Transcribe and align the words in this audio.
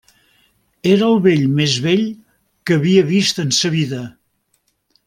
Era 0.93 1.05
el 1.09 1.21
vell 1.25 1.43
més 1.59 1.75
vell 1.89 2.03
que 2.71 2.81
havia 2.81 3.07
vist 3.13 3.47
en 3.47 3.57
sa 3.63 3.73
vida. 3.79 4.03